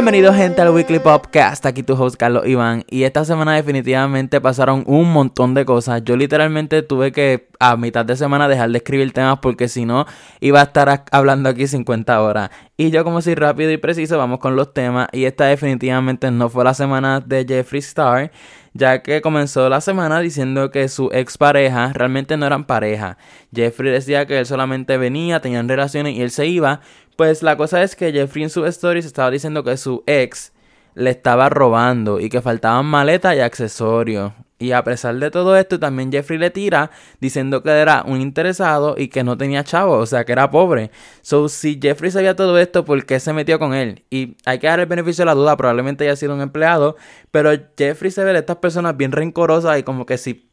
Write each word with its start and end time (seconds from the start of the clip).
Bienvenidos 0.00 0.34
gente 0.34 0.62
al 0.62 0.70
Weekly 0.70 0.98
Podcast, 0.98 1.66
aquí 1.66 1.82
tu 1.82 1.92
host 1.92 2.16
Carlos 2.16 2.46
Iván 2.46 2.84
y 2.88 3.02
esta 3.02 3.22
semana 3.26 3.54
definitivamente 3.56 4.40
pasaron 4.40 4.82
un 4.86 5.12
montón 5.12 5.52
de 5.52 5.66
cosas. 5.66 6.00
Yo 6.02 6.16
literalmente 6.16 6.80
tuve 6.80 7.12
que 7.12 7.48
a 7.58 7.76
mitad 7.76 8.06
de 8.06 8.16
semana 8.16 8.48
dejar 8.48 8.70
de 8.70 8.78
escribir 8.78 9.12
temas 9.12 9.40
porque 9.42 9.68
si 9.68 9.84
no 9.84 10.06
iba 10.40 10.60
a 10.60 10.62
estar 10.62 11.04
hablando 11.12 11.50
aquí 11.50 11.66
50 11.66 12.18
horas. 12.22 12.48
Y 12.78 12.90
yo 12.90 13.04
como 13.04 13.20
soy 13.20 13.34
rápido 13.34 13.72
y 13.72 13.76
preciso 13.76 14.16
vamos 14.16 14.38
con 14.38 14.56
los 14.56 14.72
temas 14.72 15.08
y 15.12 15.26
esta 15.26 15.44
definitivamente 15.44 16.30
no 16.30 16.48
fue 16.48 16.64
la 16.64 16.72
semana 16.72 17.20
de 17.20 17.44
Jeffree 17.46 17.80
Star 17.80 18.30
ya 18.72 19.02
que 19.02 19.20
comenzó 19.20 19.68
la 19.68 19.80
semana 19.80 20.20
diciendo 20.20 20.70
que 20.70 20.88
su 20.88 21.10
expareja 21.12 21.92
realmente 21.92 22.36
no 22.36 22.46
eran 22.46 22.64
pareja. 22.64 23.18
Jeffrey 23.54 23.90
decía 23.90 24.26
que 24.26 24.38
él 24.38 24.46
solamente 24.46 24.96
venía, 24.96 25.40
tenían 25.40 25.68
relaciones 25.68 26.14
y 26.14 26.22
él 26.22 26.30
se 26.30 26.46
iba, 26.46 26.80
pues 27.20 27.42
la 27.42 27.58
cosa 27.58 27.82
es 27.82 27.96
que 27.96 28.12
Jeffrey 28.12 28.44
en 28.44 28.48
su 28.48 28.64
stories 28.64 29.04
estaba 29.04 29.30
diciendo 29.30 29.62
que 29.62 29.76
su 29.76 30.02
ex 30.06 30.54
le 30.94 31.10
estaba 31.10 31.50
robando 31.50 32.18
y 32.18 32.30
que 32.30 32.40
faltaban 32.40 32.86
maletas 32.86 33.36
y 33.36 33.40
accesorios. 33.40 34.32
Y 34.58 34.72
a 34.72 34.82
pesar 34.84 35.16
de 35.16 35.30
todo 35.30 35.54
esto, 35.54 35.78
también 35.78 36.10
Jeffrey 36.10 36.38
le 36.38 36.48
tira 36.48 36.90
diciendo 37.20 37.62
que 37.62 37.68
era 37.72 38.04
un 38.06 38.22
interesado 38.22 38.94
y 38.96 39.08
que 39.08 39.22
no 39.22 39.36
tenía 39.36 39.64
chavo, 39.64 39.98
o 39.98 40.06
sea, 40.06 40.24
que 40.24 40.32
era 40.32 40.50
pobre. 40.50 40.92
So, 41.20 41.50
si 41.50 41.78
Jeffrey 41.78 42.10
sabía 42.10 42.36
todo 42.36 42.58
esto, 42.58 42.86
¿por 42.86 43.04
qué 43.04 43.20
se 43.20 43.34
metió 43.34 43.58
con 43.58 43.74
él? 43.74 44.02
Y 44.08 44.38
hay 44.46 44.58
que 44.58 44.68
dar 44.68 44.80
el 44.80 44.86
beneficio 44.86 45.20
de 45.20 45.26
la 45.26 45.34
duda, 45.34 45.58
probablemente 45.58 46.04
haya 46.04 46.16
sido 46.16 46.34
un 46.34 46.40
empleado, 46.40 46.96
pero 47.30 47.50
Jeffrey 47.76 48.10
se 48.10 48.24
ve 48.24 48.32
de 48.32 48.38
estas 48.38 48.56
personas 48.56 48.96
bien 48.96 49.12
rencorosas 49.12 49.78
y 49.78 49.82
como 49.82 50.06
que 50.06 50.16
si 50.16 50.49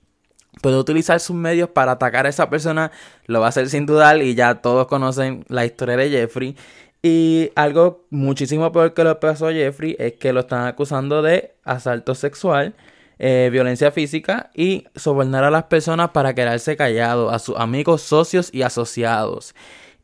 puede 0.62 0.78
utilizar 0.78 1.20
sus 1.20 1.36
medios 1.36 1.70
para 1.70 1.94
atacar 1.94 2.26
a 2.26 2.30
esa 2.30 2.50
persona, 2.50 2.92
lo 3.26 3.40
va 3.40 3.48
a 3.48 3.50
hacer 3.50 3.70
sin 3.70 3.86
dudar 3.86 4.22
y 4.22 4.36
ya 4.36 4.56
todos 4.56 4.88
conocen 4.88 5.46
la 5.48 5.66
historia 5.66 5.98
de 5.98 6.10
Jeffrey. 6.10 6.56
Y 7.02 7.52
algo 7.56 8.06
muchísimo 8.10 8.72
peor 8.72 8.94
que 8.94 9.04
le 9.04 9.16
pasó 9.16 9.48
a 9.48 9.54
Jeffrey 9.54 9.96
es 10.00 10.14
que 10.14 10.34
lo 10.34 10.42
están 10.42 10.68
acusando 10.68 11.22
de 11.22 11.54
asalto 11.64 12.16
sexual, 12.16 12.76
eh, 13.20 13.50
violencia 13.52 13.92
física 13.92 14.52
y 14.54 14.86
sobornar 14.96 15.44
a 15.44 15.52
las 15.52 15.64
personas 15.66 16.10
para 16.10 16.34
quedarse 16.34 16.76
callado, 16.76 17.30
a 17.30 17.40
sus 17.40 17.56
amigos, 17.58 18.02
socios 18.02 18.50
y 18.54 18.64
asociados. 18.64 19.56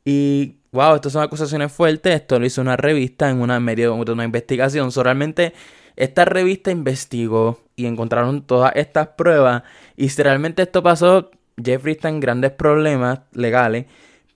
Y 0.06 0.58
wow, 0.72 0.96
estas 0.96 1.14
son 1.14 1.24
acusaciones 1.24 1.72
fuertes. 1.72 2.16
Esto 2.16 2.40
lo 2.40 2.46
hizo 2.46 2.62
una 2.62 2.78
revista 2.78 3.30
en 3.30 3.42
una 3.42 3.60
medio 3.60 4.04
de 4.04 4.12
una 4.12 4.26
investigación. 4.26 4.92
So, 4.92 5.04
realmente 5.04 5.54
esta 5.96 6.26
revista 6.26 6.72
investigó 6.72 7.60
y 7.76 7.86
encontraron 7.86 8.44
todas 8.44 8.74
estas 8.76 9.10
pruebas. 9.10 9.64
Y 9.96 10.10
si 10.10 10.22
realmente 10.24 10.64
esto 10.64 10.84
pasó, 10.84 11.32
Jeffrey 11.64 11.96
está 11.96 12.10
en 12.10 12.20
grandes 12.20 12.52
problemas 12.52 13.20
legales. 13.34 13.86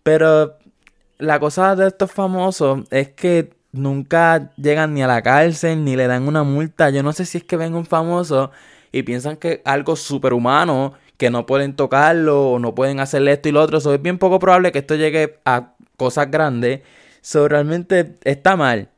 Pero 0.03 0.58
la 1.17 1.39
cosa 1.39 1.75
de 1.75 1.88
estos 1.88 2.11
famosos 2.11 2.81
es 2.91 3.09
que 3.09 3.52
nunca 3.72 4.52
llegan 4.55 4.94
ni 4.94 5.03
a 5.03 5.08
la 5.08 5.22
cárcel 5.22 5.83
ni 5.83 5.95
le 5.95 6.08
dan 6.08 6.28
una 6.28 6.44
multa. 6.44 6.89
Yo 6.89 7.03
no 7.03 7.13
sé 7.13 7.25
si 7.25 7.39
es 7.39 7.44
que 7.44 7.58
ven 7.58 7.75
un 7.75 7.85
famoso 7.85 8.52
y 8.91 9.03
piensan 9.03 9.38
que 9.38 9.61
algo 9.66 9.95
superhumano, 9.95 10.94
que 11.17 11.30
no 11.30 11.45
pueden 11.45 11.75
tocarlo 11.75 12.52
o 12.52 12.59
no 12.59 12.75
pueden 12.75 13.00
hacerle 13.00 13.33
esto 13.33 13.50
y 13.50 13.52
lo 13.52 13.61
otro. 13.61 13.80
So, 13.80 13.94
es 13.94 14.02
bien 14.02 14.17
poco 14.19 14.39
probable 14.39 14.72
que 14.72 14.80
esto 14.80 14.95
llegue 14.95 15.39
a 15.45 15.73
cosas 15.97 16.30
grandes. 16.31 16.81
So, 17.22 17.47
realmente 17.47 18.16
está 18.23 18.55
mal 18.55 18.89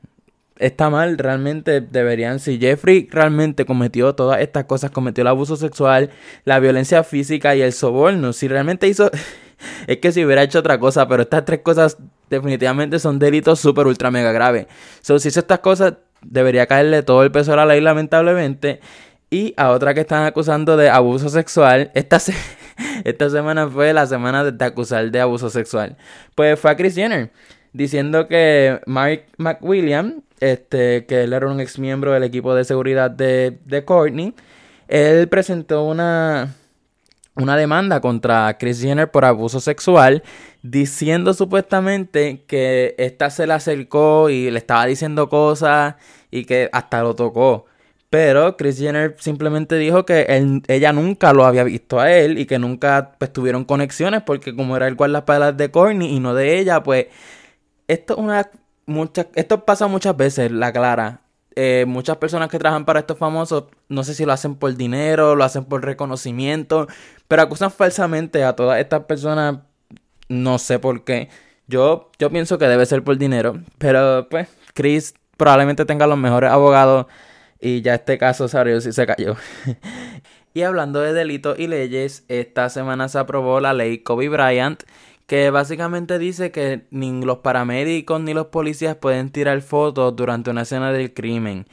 está 0.59 0.89
mal, 0.89 1.17
realmente 1.17 1.81
deberían, 1.81 2.39
si 2.39 2.59
Jeffrey 2.59 3.07
realmente 3.09 3.65
cometió 3.65 4.13
todas 4.13 4.41
estas 4.41 4.65
cosas, 4.65 4.91
cometió 4.91 5.21
el 5.21 5.27
abuso 5.27 5.55
sexual, 5.55 6.11
la 6.43 6.59
violencia 6.59 7.03
física 7.03 7.55
y 7.55 7.61
el 7.61 7.73
soborno, 7.73 8.33
si 8.33 8.47
realmente 8.47 8.87
hizo, 8.87 9.09
es 9.87 9.97
que 9.97 10.11
si 10.11 10.23
hubiera 10.23 10.43
hecho 10.43 10.59
otra 10.59 10.77
cosa, 10.77 11.07
pero 11.07 11.23
estas 11.23 11.45
tres 11.45 11.61
cosas 11.61 11.97
definitivamente 12.29 12.99
son 12.99 13.17
delitos 13.19 13.59
súper 13.59 13.87
ultra 13.87 14.11
mega 14.11 14.31
graves. 14.31 14.67
So, 15.01 15.17
si 15.17 15.29
hizo 15.29 15.39
estas 15.39 15.59
cosas, 15.59 15.93
debería 16.21 16.67
caerle 16.67 17.03
todo 17.03 17.23
el 17.23 17.31
peso 17.31 17.53
a 17.53 17.55
la 17.55 17.65
ley, 17.65 17.81
lamentablemente. 17.81 18.81
Y 19.31 19.53
a 19.57 19.69
otra 19.69 19.93
que 19.93 20.01
están 20.01 20.25
acusando 20.25 20.75
de 20.75 20.89
abuso 20.89 21.29
sexual, 21.29 21.91
esta, 21.93 22.19
esta 23.05 23.29
semana 23.29 23.67
fue 23.69 23.93
la 23.93 24.05
semana 24.07 24.43
de, 24.43 24.51
de 24.51 24.65
acusar 24.65 25.09
de 25.09 25.21
abuso 25.21 25.49
sexual. 25.49 25.97
Pues 26.35 26.59
fue 26.59 26.71
a 26.71 26.75
Chris 26.75 26.95
Jenner 26.95 27.31
diciendo 27.73 28.27
que 28.27 28.79
Mike 28.85 29.25
McWilliam, 29.37 30.21
este, 30.39 31.05
que 31.05 31.23
él 31.23 31.33
era 31.33 31.47
un 31.47 31.59
ex 31.59 31.79
miembro 31.79 32.13
del 32.13 32.23
equipo 32.23 32.55
de 32.55 32.63
seguridad 32.65 33.11
de, 33.11 33.57
de 33.65 33.85
Courtney, 33.85 34.33
él 34.87 35.27
presentó 35.27 35.83
una, 35.83 36.55
una 37.35 37.55
demanda 37.55 38.01
contra 38.01 38.57
Chris 38.57 38.81
Jenner 38.81 39.09
por 39.11 39.25
abuso 39.25 39.59
sexual, 39.59 40.23
diciendo 40.61 41.33
supuestamente 41.33 42.43
que 42.47 42.95
ésta 42.97 43.29
se 43.29 43.47
le 43.47 43.53
acercó 43.53 44.29
y 44.29 44.49
le 44.51 44.59
estaba 44.59 44.85
diciendo 44.85 45.29
cosas 45.29 45.95
y 46.31 46.45
que 46.45 46.69
hasta 46.71 47.01
lo 47.01 47.15
tocó. 47.15 47.65
Pero 48.09 48.57
Chris 48.57 48.79
Jenner 48.79 49.15
simplemente 49.19 49.75
dijo 49.75 50.03
que 50.03 50.25
ella 50.67 50.93
nunca 50.93 51.31
lo 51.31 51.45
había 51.45 51.63
visto 51.63 51.99
a 51.99 52.11
él 52.11 52.39
y 52.39 52.47
que 52.47 52.57
nunca 52.57 53.11
pues, 53.19 53.31
tuvieron 53.31 53.65
conexiones 53.65 54.23
porque 54.23 54.55
como 54.55 54.75
era 54.75 54.87
el 54.87 54.95
guardaespaldas 54.95 55.55
de 55.55 55.69
Courtney 55.69 56.15
y 56.15 56.19
no 56.19 56.33
de 56.33 56.57
ella, 56.57 56.81
pues 56.81 57.07
esto 57.89 58.15
una 58.15 58.49
esto 59.35 59.65
pasa 59.65 59.87
muchas 59.87 60.15
veces, 60.17 60.51
la 60.51 60.71
clara. 60.71 61.21
Eh, 61.55 61.85
muchas 61.87 62.17
personas 62.17 62.49
que 62.49 62.59
trabajan 62.59 62.85
para 62.85 63.01
estos 63.01 63.17
famosos, 63.17 63.65
no 63.89 64.03
sé 64.03 64.13
si 64.13 64.25
lo 64.25 64.31
hacen 64.31 64.55
por 64.55 64.75
dinero, 64.75 65.35
lo 65.35 65.43
hacen 65.43 65.65
por 65.65 65.83
reconocimiento, 65.83 66.87
pero 67.27 67.41
acusan 67.41 67.71
falsamente 67.71 68.43
a 68.43 68.55
todas 68.55 68.79
estas 68.79 69.03
personas, 69.05 69.59
no 70.29 70.57
sé 70.57 70.79
por 70.79 71.03
qué. 71.03 71.29
Yo, 71.67 72.11
yo 72.17 72.29
pienso 72.29 72.57
que 72.57 72.67
debe 72.67 72.85
ser 72.85 73.03
por 73.03 73.17
dinero, 73.17 73.59
pero 73.77 74.27
pues 74.29 74.47
Chris 74.73 75.13
probablemente 75.37 75.85
tenga 75.85 76.07
los 76.07 76.17
mejores 76.17 76.49
abogados 76.49 77.07
y 77.59 77.81
ya 77.81 77.95
este 77.95 78.17
caso 78.17 78.47
salió 78.47 78.79
si 78.79 78.91
se 78.91 79.05
cayó. 79.05 79.35
y 80.53 80.61
hablando 80.61 81.01
de 81.01 81.13
delitos 81.13 81.59
y 81.59 81.67
leyes, 81.67 82.23
esta 82.27 82.69
semana 82.69 83.09
se 83.09 83.19
aprobó 83.19 83.59
la 83.59 83.73
ley 83.73 83.99
Kobe 83.99 84.29
Bryant 84.29 84.83
que 85.29 85.51
básicamente 85.51 86.17
dice 86.17 86.51
que 86.51 86.87
ni 86.89 87.23
los 87.23 87.37
paramédicos 87.37 88.19
ni 88.19 88.33
los 88.33 88.47
policías 88.47 88.95
pueden 88.95 89.29
tirar 89.29 89.61
fotos 89.61 90.15
durante 90.15 90.49
una 90.49 90.63
escena 90.63 90.91
del 90.91 91.13
crimen. 91.13 91.67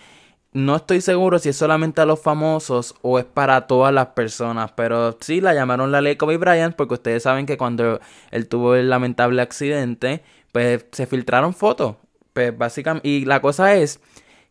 No 0.52 0.76
estoy 0.76 1.00
seguro 1.00 1.38
si 1.38 1.48
es 1.48 1.56
solamente 1.56 2.02
a 2.02 2.04
los 2.04 2.20
famosos 2.20 2.94
o 3.00 3.18
es 3.18 3.24
para 3.24 3.66
todas 3.66 3.94
las 3.94 4.08
personas, 4.08 4.72
pero 4.72 5.16
sí 5.22 5.40
la 5.40 5.54
llamaron 5.54 5.90
la 5.90 6.02
ley 6.02 6.16
Kobe 6.16 6.36
Bryant 6.36 6.76
porque 6.76 6.94
ustedes 6.94 7.22
saben 7.22 7.46
que 7.46 7.56
cuando 7.56 7.98
él 8.30 8.46
tuvo 8.46 8.74
el 8.74 8.90
lamentable 8.90 9.40
accidente, 9.40 10.22
pues 10.52 10.84
se 10.92 11.06
filtraron 11.06 11.54
fotos. 11.54 11.96
Pues 12.34 12.56
básicamente, 12.56 13.08
y 13.08 13.24
la 13.24 13.40
cosa 13.40 13.74
es 13.74 14.00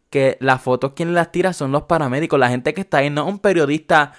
que 0.09 0.35
las 0.39 0.63
fotos 0.63 0.93
quien 0.95 1.13
las 1.13 1.31
tira 1.31 1.53
son 1.53 1.71
los 1.71 1.83
paramédicos, 1.83 2.39
la 2.39 2.49
gente 2.49 2.73
que 2.73 2.81
está 2.81 2.97
ahí, 2.97 3.11
no 3.11 3.27
un 3.27 3.37
periodista 3.37 4.13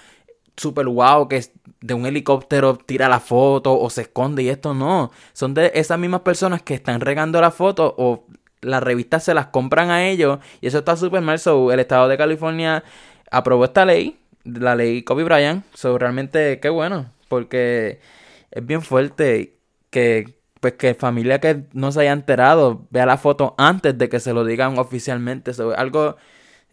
super 0.57 0.87
wow 0.87 1.27
que 1.27 1.45
de 1.81 1.93
un 1.93 2.05
helicóptero 2.05 2.75
tira 2.77 3.07
la 3.07 3.19
foto 3.19 3.79
o 3.79 3.89
se 3.89 4.01
esconde 4.01 4.43
y 4.43 4.49
esto 4.49 4.73
no. 4.73 5.11
Son 5.33 5.53
de 5.53 5.71
esas 5.75 5.99
mismas 5.99 6.21
personas 6.21 6.61
que 6.61 6.73
están 6.73 6.99
regando 7.01 7.39
la 7.39 7.51
foto 7.51 7.95
o 7.97 8.25
las 8.61 8.83
revistas 8.83 9.23
se 9.23 9.33
las 9.33 9.47
compran 9.47 9.91
a 9.91 10.07
ellos 10.07 10.39
y 10.61 10.67
eso 10.67 10.79
está 10.79 10.97
súper 10.97 11.21
mal. 11.21 11.39
So, 11.39 11.71
el 11.71 11.79
estado 11.79 12.07
de 12.07 12.17
California 12.17 12.83
aprobó 13.31 13.65
esta 13.65 13.85
ley, 13.85 14.19
la 14.43 14.75
ley 14.75 15.03
Kobe 15.03 15.23
Bryant. 15.23 15.63
So, 15.73 15.97
realmente 15.97 16.59
qué 16.59 16.69
bueno 16.69 17.05
porque 17.27 17.99
es 18.51 18.65
bien 18.65 18.81
fuerte 18.81 19.59
que 19.89 20.37
pues 20.59 20.73
que 20.73 20.95
familia 20.95 21.39
que 21.39 21.65
no 21.73 21.91
se 21.91 22.01
haya 22.01 22.13
enterado 22.13 22.87
vea 22.89 23.05
la 23.05 23.17
foto 23.17 23.53
antes 23.57 23.97
de 23.97 24.09
que 24.09 24.19
se 24.19 24.33
lo 24.33 24.43
digan 24.43 24.79
oficialmente. 24.79 25.51
Algo, 25.75 26.17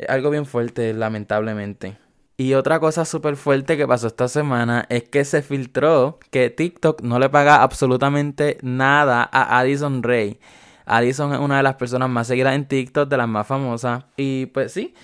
algo 0.08 0.30
bien 0.30 0.46
fuerte, 0.46 0.94
lamentablemente. 0.94 1.98
Y 2.36 2.54
otra 2.54 2.80
cosa 2.80 3.04
súper 3.04 3.36
fuerte 3.36 3.76
que 3.76 3.86
pasó 3.86 4.08
esta 4.08 4.26
semana 4.26 4.86
es 4.88 5.04
que 5.04 5.24
se 5.24 5.40
filtró 5.42 6.18
que 6.30 6.50
TikTok 6.50 7.02
no 7.02 7.20
le 7.20 7.28
paga 7.28 7.62
absolutamente 7.62 8.58
nada 8.62 9.28
a 9.32 9.58
Addison 9.60 10.02
Ray. 10.02 10.40
Addison 10.84 11.32
es 11.32 11.38
una 11.38 11.58
de 11.58 11.62
las 11.62 11.76
personas 11.76 12.10
más 12.10 12.26
seguidas 12.26 12.54
en 12.54 12.66
TikTok, 12.66 13.08
de 13.08 13.16
las 13.16 13.28
más 13.28 13.46
famosas. 13.46 14.04
Y 14.16 14.46
pues 14.46 14.72
sí, 14.72 14.94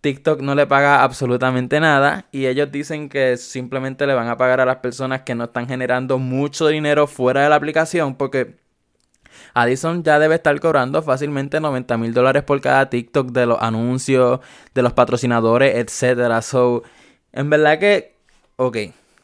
TikTok 0.00 0.40
no 0.40 0.54
le 0.54 0.66
paga 0.66 1.02
absolutamente 1.02 1.78
nada. 1.78 2.26
Y 2.32 2.46
ellos 2.46 2.72
dicen 2.72 3.10
que 3.10 3.36
simplemente 3.36 4.06
le 4.06 4.14
van 4.14 4.28
a 4.28 4.38
pagar 4.38 4.60
a 4.60 4.64
las 4.64 4.76
personas 4.76 5.22
que 5.22 5.34
no 5.34 5.44
están 5.44 5.68
generando 5.68 6.18
mucho 6.18 6.68
dinero 6.68 7.06
fuera 7.06 7.42
de 7.42 7.50
la 7.50 7.56
aplicación. 7.56 8.14
Porque 8.14 8.56
Addison 9.54 10.02
ya 10.02 10.18
debe 10.18 10.36
estar 10.36 10.58
cobrando 10.60 11.02
fácilmente 11.02 11.60
90 11.60 11.96
mil 11.98 12.14
dólares 12.14 12.42
por 12.42 12.60
cada 12.60 12.90
TikTok 12.90 13.30
de 13.30 13.46
los 13.46 13.58
anuncios, 13.60 14.40
de 14.74 14.82
los 14.82 14.92
patrocinadores, 14.92 15.76
etcétera. 15.76 16.42
So, 16.42 16.82
en 17.32 17.50
verdad 17.50 17.78
que, 17.78 18.16
ok, 18.56 18.76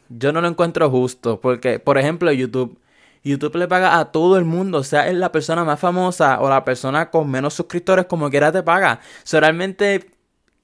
yo 0.09 0.33
no 0.33 0.41
lo 0.41 0.49
encuentro 0.49 0.91
justo 0.91 1.41
porque, 1.41 1.79
por 1.79 1.99
ejemplo, 1.99 2.33
YouTube. 2.33 2.79
YouTube 3.27 3.57
le 3.57 3.67
paga 3.67 3.99
a 3.99 4.13
todo 4.13 4.37
el 4.37 4.45
mundo, 4.45 4.85
sea, 4.85 5.09
es 5.09 5.15
la 5.15 5.33
persona 5.33 5.65
más 5.65 5.81
famosa 5.81 6.41
o 6.41 6.51
la 6.51 6.63
persona 6.63 7.11
con 7.11 7.31
menos 7.31 7.55
suscriptores, 7.55 8.05
como 8.05 8.29
quiera 8.29 8.53
te 8.53 8.63
paga. 8.63 9.01
So, 9.23 9.41
realmente, 9.41 10.11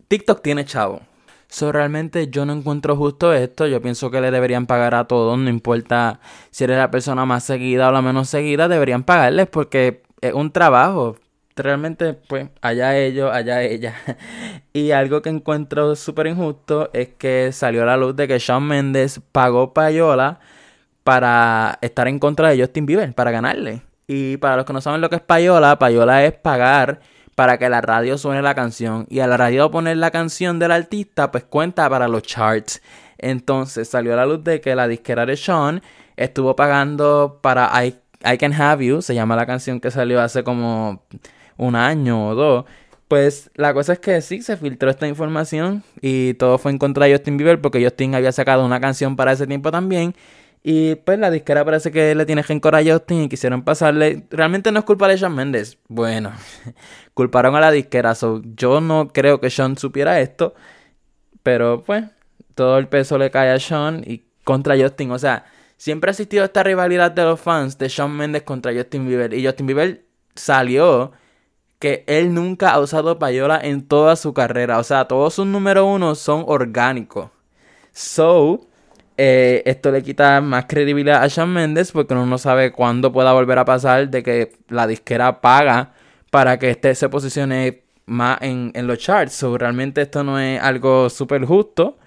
TikTok 0.08 0.42
tiene 0.42 0.66
chavo. 0.66 1.00
So, 1.50 1.72
realmente 1.72 2.28
yo 2.28 2.46
no 2.46 2.52
encuentro 2.52 2.96
justo 2.96 3.32
esto. 3.34 3.66
Yo 3.66 3.82
pienso 3.82 4.10
que 4.10 4.20
le 4.20 4.30
deberían 4.30 4.66
pagar 4.66 4.94
a 4.94 5.04
todos, 5.06 5.36
no 5.38 5.50
importa 5.50 6.20
si 6.50 6.64
eres 6.64 6.78
la 6.78 6.90
persona 6.90 7.26
más 7.26 7.44
seguida 7.44 7.88
o 7.88 7.92
la 7.92 8.02
menos 8.02 8.28
seguida, 8.28 8.68
deberían 8.68 9.02
pagarles 9.02 9.48
porque 9.48 10.02
es 10.20 10.32
un 10.32 10.52
trabajo. 10.52 11.16
realmente, 11.56 12.14
pues, 12.14 12.48
allá 12.62 12.96
ellos, 12.96 13.30
allá 13.32 13.62
ella. 13.62 13.94
y 14.72 14.92
algo 14.92 15.22
que 15.22 15.30
encuentro 15.30 15.96
súper 15.96 16.28
injusto 16.28 16.88
es 16.92 17.08
que 17.18 17.50
salió 17.52 17.82
a 17.82 17.86
la 17.86 17.96
luz 17.96 18.16
de 18.16 18.28
que 18.28 18.38
Shawn 18.38 18.66
Mendes 18.66 19.20
pagó 19.32 19.74
payola 19.74 20.40
para 21.04 21.78
estar 21.82 22.08
en 22.08 22.18
contra 22.20 22.50
de 22.50 22.60
Justin 22.60 22.86
Bieber, 22.86 23.12
para 23.14 23.30
ganarle. 23.32 23.82
Y 24.06 24.36
para 24.38 24.56
los 24.56 24.64
que 24.64 24.72
no 24.72 24.80
saben 24.80 25.00
lo 25.00 25.10
que 25.10 25.16
es 25.16 25.22
payola, 25.22 25.78
payola 25.78 26.24
es 26.24 26.32
pagar 26.32 27.00
para 27.40 27.56
que 27.56 27.70
la 27.70 27.80
radio 27.80 28.18
suene 28.18 28.42
la 28.42 28.54
canción. 28.54 29.06
Y 29.08 29.20
a 29.20 29.26
la 29.26 29.38
radio 29.38 29.70
poner 29.70 29.96
la 29.96 30.10
canción 30.10 30.58
del 30.58 30.72
artista, 30.72 31.32
pues 31.32 31.44
cuenta 31.44 31.88
para 31.88 32.06
los 32.06 32.22
charts. 32.22 32.82
Entonces 33.16 33.88
salió 33.88 34.12
a 34.12 34.16
la 34.16 34.26
luz 34.26 34.44
de 34.44 34.60
que 34.60 34.74
la 34.74 34.86
disquera 34.86 35.24
de 35.24 35.38
Sean 35.38 35.80
estuvo 36.18 36.54
pagando 36.54 37.38
para 37.40 37.70
I, 37.82 37.96
I 38.30 38.36
Can 38.36 38.52
Have 38.52 38.84
You, 38.84 39.00
se 39.00 39.14
llama 39.14 39.36
la 39.36 39.46
canción 39.46 39.80
que 39.80 39.90
salió 39.90 40.20
hace 40.20 40.44
como 40.44 41.02
un 41.56 41.76
año 41.76 42.28
o 42.28 42.34
dos. 42.34 42.66
Pues 43.08 43.50
la 43.54 43.72
cosa 43.72 43.94
es 43.94 44.00
que 44.00 44.20
sí, 44.20 44.42
se 44.42 44.58
filtró 44.58 44.90
esta 44.90 45.08
información 45.08 45.82
y 46.02 46.34
todo 46.34 46.58
fue 46.58 46.72
en 46.72 46.76
contra 46.76 47.06
de 47.06 47.12
Justin 47.12 47.38
Bieber 47.38 47.58
porque 47.58 47.82
Justin 47.82 48.16
había 48.16 48.32
sacado 48.32 48.66
una 48.66 48.80
canción 48.82 49.16
para 49.16 49.32
ese 49.32 49.46
tiempo 49.46 49.70
también. 49.70 50.14
Y 50.62 50.96
pues 50.96 51.18
la 51.18 51.30
disquera 51.30 51.64
parece 51.64 51.90
que 51.90 52.14
le 52.14 52.26
tiene 52.26 52.42
rencor 52.42 52.74
a 52.76 52.84
Justin 52.84 53.22
y 53.22 53.28
quisieron 53.28 53.62
pasarle. 53.62 54.26
Realmente 54.30 54.70
no 54.72 54.80
es 54.80 54.84
culpa 54.84 55.08
de 55.08 55.16
Shawn 55.16 55.34
Mendes. 55.34 55.78
Bueno, 55.88 56.32
culparon 57.14 57.56
a 57.56 57.60
la 57.60 57.70
disquera. 57.70 58.14
yo 58.54 58.80
no 58.80 59.08
creo 59.08 59.40
que 59.40 59.48
Sean 59.50 59.78
supiera 59.78 60.20
esto. 60.20 60.54
Pero 61.42 61.82
pues, 61.82 62.04
todo 62.54 62.76
el 62.78 62.88
peso 62.88 63.16
le 63.16 63.30
cae 63.30 63.50
a 63.50 63.58
Sean 63.58 64.02
y 64.06 64.24
contra 64.44 64.76
Justin. 64.78 65.12
O 65.12 65.18
sea, 65.18 65.46
siempre 65.78 66.10
ha 66.10 66.12
existido 66.12 66.44
esta 66.44 66.62
rivalidad 66.62 67.10
de 67.10 67.24
los 67.24 67.40
fans 67.40 67.78
de 67.78 67.88
Shawn 67.88 68.14
Mendes 68.14 68.42
contra 68.42 68.74
Justin 68.74 69.08
Bieber. 69.08 69.32
Y 69.32 69.46
Justin 69.46 69.66
Bieber 69.66 70.04
salió 70.34 71.12
que 71.78 72.04
él 72.06 72.34
nunca 72.34 72.72
ha 72.72 72.80
usado 72.80 73.18
payola 73.18 73.58
en 73.62 73.88
toda 73.88 74.14
su 74.16 74.34
carrera. 74.34 74.78
O 74.78 74.84
sea, 74.84 75.08
todos 75.08 75.34
sus 75.34 75.46
número 75.46 75.86
uno 75.86 76.14
son 76.14 76.44
orgánicos. 76.46 77.30
So, 77.92 78.69
eh, 79.22 79.62
esto 79.66 79.90
le 79.90 80.02
quita 80.02 80.40
más 80.40 80.64
credibilidad 80.64 81.22
a 81.22 81.26
Shawn 81.26 81.52
Mendes 81.52 81.92
porque 81.92 82.14
uno 82.14 82.24
no 82.24 82.38
sabe 82.38 82.72
cuándo 82.72 83.12
pueda 83.12 83.34
volver 83.34 83.58
a 83.58 83.66
pasar 83.66 84.08
de 84.08 84.22
que 84.22 84.52
la 84.68 84.86
disquera 84.86 85.42
paga 85.42 85.92
para 86.30 86.58
que 86.58 86.70
este 86.70 86.94
se 86.94 87.10
posicione 87.10 87.82
más 88.06 88.38
en, 88.40 88.72
en 88.74 88.86
los 88.86 88.96
charts. 88.98 89.42
Realmente 89.42 90.00
esto 90.00 90.24
no 90.24 90.38
es 90.40 90.58
algo 90.62 91.10
súper 91.10 91.44
justo. 91.44 91.98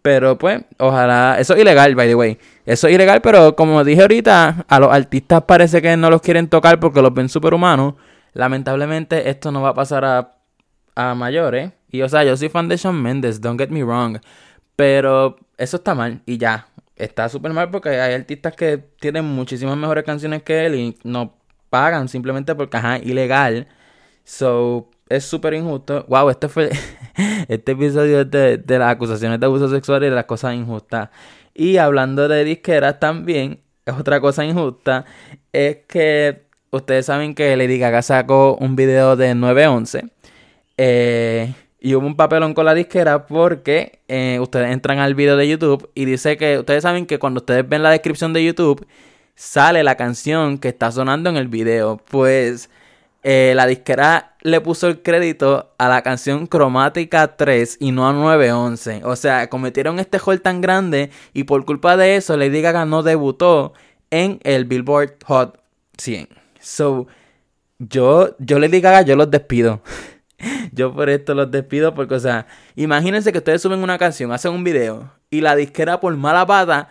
Pero 0.00 0.38
pues, 0.38 0.62
ojalá. 0.78 1.38
Eso 1.40 1.54
es 1.54 1.60
ilegal, 1.60 1.96
by 1.96 2.06
the 2.06 2.14
way. 2.14 2.38
Eso 2.64 2.86
es 2.86 2.94
ilegal, 2.94 3.20
pero 3.20 3.56
como 3.56 3.82
dije 3.82 4.02
ahorita, 4.02 4.64
a 4.68 4.78
los 4.78 4.92
artistas 4.92 5.42
parece 5.42 5.82
que 5.82 5.96
no 5.96 6.08
los 6.08 6.22
quieren 6.22 6.48
tocar 6.48 6.78
porque 6.78 7.02
los 7.02 7.12
ven 7.12 7.28
superhumanos. 7.28 7.94
Lamentablemente 8.32 9.28
esto 9.28 9.50
no 9.50 9.60
va 9.60 9.70
a 9.70 9.74
pasar 9.74 10.04
a, 10.04 10.36
a 10.94 11.16
mayores. 11.16 11.72
Y 11.90 12.02
o 12.02 12.08
sea, 12.08 12.22
yo 12.22 12.36
soy 12.36 12.48
fan 12.48 12.68
de 12.68 12.76
Shawn 12.76 13.02
Mendes, 13.02 13.40
don't 13.40 13.60
get 13.60 13.70
me 13.70 13.82
wrong. 13.82 14.20
Pero 14.80 15.36
eso 15.58 15.76
está 15.76 15.94
mal 15.94 16.22
y 16.24 16.38
ya. 16.38 16.66
Está 16.96 17.28
súper 17.28 17.52
mal 17.52 17.70
porque 17.70 17.90
hay 17.90 18.14
artistas 18.14 18.56
que 18.56 18.78
tienen 18.98 19.26
muchísimas 19.26 19.76
mejores 19.76 20.04
canciones 20.04 20.42
que 20.42 20.64
él 20.64 20.74
y 20.74 20.98
no 21.04 21.36
pagan 21.68 22.08
simplemente 22.08 22.54
porque, 22.54 22.78
ajá, 22.78 22.96
ilegal. 22.96 23.68
So, 24.24 24.88
es 25.10 25.24
súper 25.24 25.52
injusto. 25.52 26.06
Wow, 26.08 26.30
este 26.30 26.48
fue 26.48 26.70
este 27.48 27.72
episodio 27.72 28.24
de, 28.24 28.56
de 28.56 28.78
las 28.78 28.92
acusaciones 28.92 29.38
de 29.38 29.44
abuso 29.44 29.68
sexual 29.68 30.02
y 30.02 30.06
de 30.06 30.14
las 30.14 30.24
cosas 30.24 30.54
injustas. 30.54 31.10
Y 31.52 31.76
hablando 31.76 32.26
de 32.26 32.42
disqueras 32.42 32.98
también, 32.98 33.60
es 33.84 33.92
otra 33.92 34.18
cosa 34.18 34.46
injusta, 34.46 35.04
es 35.52 35.76
que 35.88 36.46
ustedes 36.70 37.04
saben 37.04 37.34
que 37.34 37.54
Lady 37.54 37.78
Gaga 37.78 38.00
sacó 38.00 38.56
un 38.58 38.76
video 38.76 39.14
de 39.14 39.34
911 39.34 40.04
eh, 40.78 41.52
y 41.80 41.94
hubo 41.94 42.06
un 42.06 42.16
papelón 42.16 42.52
con 42.54 42.66
la 42.66 42.74
disquera 42.74 43.26
porque 43.26 44.00
eh, 44.06 44.38
ustedes 44.40 44.70
entran 44.70 44.98
al 44.98 45.14
video 45.14 45.36
de 45.36 45.48
YouTube 45.48 45.90
y 45.94 46.04
dice 46.04 46.36
que 46.36 46.58
ustedes 46.58 46.82
saben 46.82 47.06
que 47.06 47.18
cuando 47.18 47.38
ustedes 47.38 47.66
ven 47.66 47.82
la 47.82 47.90
descripción 47.90 48.32
de 48.32 48.44
YouTube 48.44 48.86
sale 49.34 49.82
la 49.82 49.96
canción 49.96 50.58
que 50.58 50.68
está 50.68 50.92
sonando 50.92 51.30
en 51.30 51.38
el 51.38 51.48
video. 51.48 51.96
Pues 51.96 52.68
eh, 53.22 53.54
la 53.56 53.66
disquera 53.66 54.36
le 54.42 54.60
puso 54.60 54.88
el 54.88 55.02
crédito 55.02 55.72
a 55.78 55.88
la 55.88 56.02
canción 56.02 56.46
Cromática 56.46 57.36
3 57.36 57.78
y 57.80 57.92
no 57.92 58.06
a 58.06 58.12
911. 58.12 59.02
O 59.04 59.16
sea, 59.16 59.48
cometieron 59.48 59.98
este 59.98 60.18
hall 60.18 60.42
tan 60.42 60.60
grande 60.60 61.10
y 61.32 61.44
por 61.44 61.64
culpa 61.64 61.96
de 61.96 62.16
eso 62.16 62.36
Lady 62.36 62.60
Gaga 62.60 62.84
no 62.84 63.02
debutó 63.02 63.72
en 64.10 64.38
el 64.42 64.66
Billboard 64.66 65.16
Hot 65.24 65.62
100. 65.96 66.28
So, 66.60 67.06
yo, 67.78 68.36
yo 68.38 68.58
le 68.58 68.68
diga, 68.68 69.00
yo 69.02 69.16
los 69.16 69.30
despido. 69.30 69.80
yo 70.72 70.94
por 70.94 71.08
esto 71.08 71.34
los 71.34 71.50
despido 71.50 71.94
porque, 71.94 72.14
o 72.14 72.20
sea, 72.20 72.46
imagínense 72.76 73.32
que 73.32 73.38
ustedes 73.38 73.62
suben 73.62 73.82
una 73.82 73.98
canción, 73.98 74.32
hacen 74.32 74.52
un 74.52 74.64
video 74.64 75.12
y 75.30 75.40
la 75.40 75.56
disquera 75.56 76.00
por 76.00 76.16
mala 76.16 76.46
pata, 76.46 76.88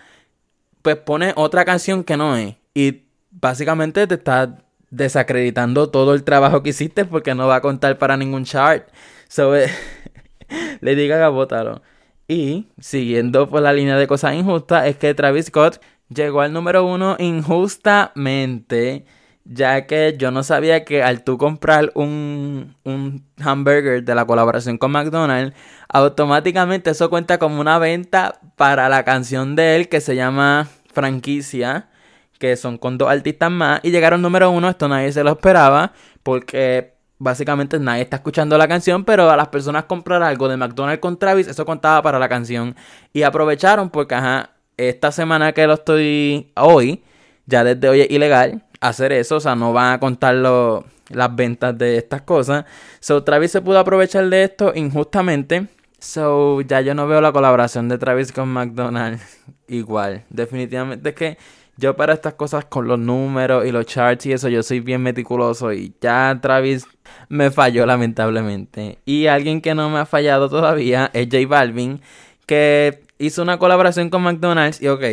pues 0.81 0.95
pone 0.97 1.33
otra 1.35 1.65
canción 1.65 2.03
que 2.03 2.17
no 2.17 2.35
es. 2.35 2.55
Y 2.73 3.03
básicamente 3.31 4.07
te 4.07 4.15
está 4.15 4.57
desacreditando 4.89 5.89
todo 5.89 6.13
el 6.13 6.23
trabajo 6.23 6.63
que 6.63 6.69
hiciste 6.69 7.05
porque 7.05 7.35
no 7.35 7.47
va 7.47 7.57
a 7.57 7.61
contar 7.61 7.97
para 7.97 8.17
ningún 8.17 8.45
chart. 8.45 8.87
So, 9.27 9.53
le 10.81 10.95
diga 10.95 11.23
a 11.25 11.29
votarlo. 11.29 11.81
Y 12.27 12.67
siguiendo 12.79 13.49
por 13.49 13.61
la 13.61 13.73
línea 13.73 13.97
de 13.97 14.07
cosas 14.07 14.35
injustas, 14.35 14.85
es 14.85 14.97
que 14.97 15.13
Travis 15.13 15.47
Scott 15.47 15.81
llegó 16.09 16.41
al 16.41 16.53
número 16.53 16.85
uno 16.85 17.15
injustamente 17.19 19.05
ya 19.51 19.87
que 19.87 20.15
yo 20.17 20.29
no 20.29 20.43
sabía 20.43 20.85
que 20.85 21.01
al 21.01 21.23
tú 21.23 21.39
comprar 21.39 21.91
un, 21.95 22.75
un 22.83 23.25
hamburger 23.43 24.03
de 24.03 24.15
la 24.15 24.25
colaboración 24.25 24.77
con 24.77 24.91
McDonald's, 24.91 25.55
automáticamente 25.89 26.91
eso 26.91 27.09
cuenta 27.09 27.39
como 27.39 27.59
una 27.59 27.79
venta 27.79 28.39
para 28.55 28.87
la 28.89 29.03
canción 29.03 29.55
de 29.55 29.75
él 29.75 29.89
que 29.89 30.01
se 30.01 30.15
llama 30.15 30.67
Franquicia, 30.93 31.89
que 32.37 32.55
son 32.57 32.77
con 32.77 32.99
dos 32.99 33.09
artistas 33.09 33.49
más, 33.49 33.79
y 33.81 33.89
llegaron 33.89 34.21
número 34.21 34.51
uno, 34.51 34.69
esto 34.69 34.87
nadie 34.87 35.11
se 35.11 35.23
lo 35.23 35.31
esperaba, 35.31 35.93
porque 36.21 36.93
básicamente 37.17 37.79
nadie 37.79 38.03
está 38.03 38.17
escuchando 38.17 38.55
la 38.55 38.67
canción, 38.67 39.03
pero 39.03 39.31
a 39.31 39.35
las 39.35 39.47
personas 39.47 39.85
comprar 39.85 40.21
algo 40.21 40.47
de 40.47 40.57
McDonald's 40.57 41.01
con 41.01 41.17
Travis, 41.17 41.47
eso 41.47 41.65
contaba 41.65 42.03
para 42.03 42.19
la 42.19 42.29
canción. 42.29 42.75
Y 43.13 43.23
aprovecharon 43.23 43.89
porque, 43.89 44.15
ajá, 44.15 44.51
esta 44.77 45.11
semana 45.11 45.53
que 45.53 45.65
lo 45.67 45.73
estoy 45.73 46.51
hoy, 46.55 47.03
ya 47.47 47.63
desde 47.63 47.89
hoy 47.89 48.01
es 48.01 48.11
ilegal 48.11 48.63
hacer 48.79 49.11
eso, 49.11 49.37
o 49.37 49.39
sea, 49.39 49.55
no 49.55 49.73
van 49.73 49.93
a 49.93 49.99
contar 49.99 50.35
las 50.35 51.35
ventas 51.35 51.77
de 51.77 51.97
estas 51.97 52.21
cosas. 52.21 52.65
So, 52.99 53.23
Travis 53.23 53.51
se 53.51 53.61
pudo 53.61 53.79
aprovechar 53.79 54.29
de 54.29 54.43
esto 54.43 54.73
injustamente. 54.75 55.67
So, 55.99 56.61
ya 56.61 56.81
yo 56.81 56.95
no 56.95 57.07
veo 57.07 57.21
la 57.21 57.31
colaboración 57.31 57.89
de 57.89 57.97
Travis 57.97 58.31
con 58.31 58.49
McDonald's 58.49 59.21
igual. 59.67 60.23
Definitivamente 60.29 61.09
es 61.09 61.15
que 61.15 61.37
yo 61.79 61.95
para 61.95 62.13
estas 62.13 62.33
cosas 62.33 62.65
con 62.65 62.87
los 62.87 62.99
números 62.99 63.65
y 63.65 63.71
los 63.71 63.85
charts 63.85 64.25
y 64.25 64.33
eso, 64.33 64.49
yo 64.49 64.63
soy 64.63 64.81
bien 64.81 65.01
meticuloso 65.01 65.71
y 65.71 65.93
ya 66.01 66.37
Travis 66.41 66.85
me 67.29 67.51
falló 67.51 67.85
lamentablemente. 67.85 68.99
Y 69.05 69.27
alguien 69.27 69.61
que 69.61 69.73
no 69.73 69.89
me 69.89 69.99
ha 69.99 70.05
fallado 70.05 70.49
todavía 70.49 71.09
es 71.13 71.27
J 71.31 71.47
Balvin, 71.47 72.01
que 72.45 73.01
hizo 73.17 73.41
una 73.41 73.59
colaboración 73.59 74.09
con 74.09 74.23
McDonald's 74.23 74.81
y 74.81 74.87
ok, 74.89 75.03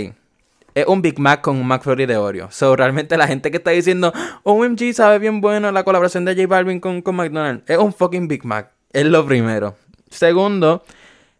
es 0.77 0.87
un 0.87 1.01
Big 1.01 1.19
Mac 1.19 1.41
con 1.41 1.57
un 1.57 1.67
McFlurry 1.67 2.05
de 2.05 2.19
Oreo. 2.19 2.51
So, 2.51 2.77
realmente 2.77 3.17
la 3.17 3.27
gente 3.27 3.51
que 3.51 3.57
está 3.57 3.71
diciendo, 3.71 4.13
OMG, 4.43 4.93
sabe 4.93 5.19
bien 5.19 5.41
bueno 5.41 5.73
la 5.73 5.85
colaboración 5.85 6.27
de 6.27 6.35
J 6.35 6.47
Balvin 6.47 6.81
con, 6.81 7.01
con 7.01 7.17
McDonald's, 7.17 7.65
es 7.67 7.79
un 7.79 7.95
fucking 7.95 8.29
Big 8.29 8.45
Mac. 8.45 8.73
Es 8.93 9.07
lo 9.07 9.25
primero. 9.25 9.75
Segundo, 10.11 10.85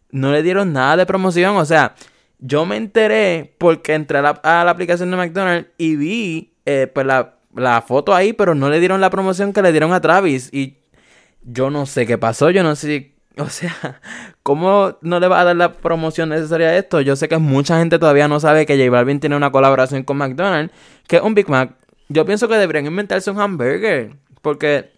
no 0.09 0.31
le 0.31 0.41
dieron 0.41 0.73
nada 0.73 0.97
de 0.97 1.05
promoción. 1.05 1.55
O 1.55 1.65
sea, 1.65 1.93
yo 2.39 2.65
me 2.65 2.77
enteré 2.77 3.53
porque 3.59 3.93
entré 3.93 4.17
a 4.17 4.21
la, 4.23 4.69
aplicación 4.69 5.11
de 5.11 5.17
McDonald's 5.17 5.69
y 5.77 5.95
vi 5.95 6.53
eh, 6.65 6.87
pues 6.91 7.05
la, 7.05 7.35
la 7.53 7.83
foto 7.83 8.15
ahí, 8.15 8.33
pero 8.33 8.55
no 8.55 8.71
le 8.71 8.79
dieron 8.79 9.01
la 9.01 9.11
promoción 9.11 9.53
que 9.53 9.61
le 9.61 9.71
dieron 9.71 9.93
a 9.93 10.01
Travis. 10.01 10.49
Y 10.51 10.79
yo 11.43 11.69
no 11.69 11.85
sé 11.85 12.07
qué 12.07 12.17
pasó, 12.17 12.49
yo 12.49 12.63
no 12.63 12.75
sé 12.75 13.13
O 13.41 13.49
sea, 13.49 14.01
¿cómo 14.43 14.97
no 15.01 15.19
le 15.19 15.27
va 15.27 15.41
a 15.41 15.43
dar 15.43 15.55
la 15.55 15.73
promoción 15.73 16.29
necesaria 16.29 16.69
a 16.69 16.77
esto? 16.77 17.01
Yo 17.01 17.15
sé 17.15 17.29
que 17.29 17.37
mucha 17.37 17.77
gente 17.77 17.99
todavía 17.99 18.27
no 18.27 18.39
sabe 18.39 18.65
que 18.65 18.77
J 18.77 18.89
Balvin 18.89 19.19
tiene 19.19 19.35
una 19.35 19.51
colaboración 19.51 20.03
con 20.03 20.17
McDonald's, 20.17 20.73
que 21.07 21.17
es 21.17 21.21
un 21.21 21.35
Big 21.35 21.47
Mac. 21.47 21.75
Yo 22.09 22.25
pienso 22.25 22.47
que 22.47 22.55
deberían 22.55 22.87
inventarse 22.87 23.29
un 23.29 23.39
hamburger, 23.39 24.15
porque 24.41 24.91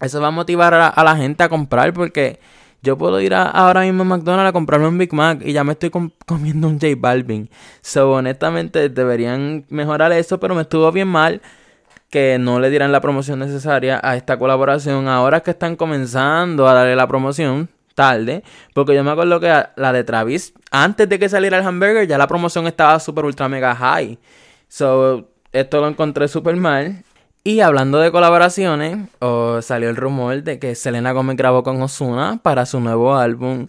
eso 0.00 0.20
va 0.20 0.28
a 0.28 0.30
motivar 0.32 0.74
a 0.74 1.04
la, 1.04 1.16
gente 1.16 1.44
a 1.44 1.48
comprar, 1.48 1.92
porque 1.92 2.40
yo 2.82 2.98
puedo 2.98 3.20
ir 3.20 3.34
ahora 3.34 3.82
mismo 3.82 4.02
a 4.02 4.04
McDonald's 4.06 4.50
a 4.50 4.52
comprarme 4.52 4.88
un 4.88 4.98
Big 4.98 5.12
Mac 5.12 5.40
y 5.44 5.52
ya 5.52 5.62
me 5.62 5.72
estoy 5.72 5.90
comiendo 6.26 6.66
un 6.66 6.80
J 6.80 6.94
Balvin. 6.98 7.48
So, 7.82 8.12
honestamente, 8.12 8.88
deberían 8.88 9.64
mejorar 9.68 10.12
eso, 10.12 10.40
pero 10.40 10.54
me 10.54 10.62
estuvo 10.62 10.90
bien 10.90 11.08
mal 11.08 11.40
que 12.10 12.38
no 12.38 12.60
le 12.60 12.70
dieran 12.70 12.92
la 12.92 13.00
promoción 13.00 13.38
necesaria 13.38 14.00
a 14.02 14.16
esta 14.16 14.38
colaboración. 14.38 15.08
Ahora 15.08 15.40
que 15.40 15.50
están 15.52 15.76
comenzando 15.76 16.66
a 16.68 16.74
darle 16.74 16.96
la 16.96 17.06
promoción, 17.06 17.68
tarde, 17.96 18.44
porque 18.74 18.94
yo 18.94 19.02
me 19.02 19.10
acuerdo 19.10 19.40
que 19.40 19.64
la 19.74 19.92
de 19.92 20.04
Travis, 20.04 20.52
antes 20.70 21.08
de 21.08 21.18
que 21.18 21.28
saliera 21.28 21.58
el 21.58 21.66
hamburger, 21.66 22.06
ya 22.06 22.18
la 22.18 22.28
promoción 22.28 22.68
estaba 22.68 23.00
super 23.00 23.24
ultra 23.24 23.48
mega 23.48 23.74
high. 23.74 24.16
So, 24.68 25.28
esto 25.50 25.80
lo 25.80 25.88
encontré 25.88 26.28
súper 26.28 26.54
mal. 26.54 27.02
Y 27.42 27.60
hablando 27.60 27.98
de 27.98 28.12
colaboraciones, 28.12 29.08
salió 29.62 29.88
el 29.88 29.96
rumor 29.96 30.42
de 30.42 30.58
que 30.58 30.74
Selena 30.74 31.12
Gomez 31.12 31.36
grabó 31.36 31.62
con 31.62 31.80
Osuna 31.80 32.38
para 32.42 32.66
su 32.66 32.80
nuevo 32.80 33.16
álbum. 33.16 33.68